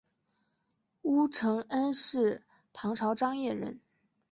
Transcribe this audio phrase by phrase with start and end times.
[1.03, 2.41] 乌承恩是
[2.73, 3.79] 唐朝张掖人。